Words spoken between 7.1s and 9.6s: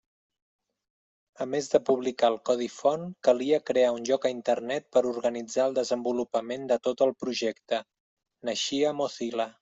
projecte: naixia Mozilla.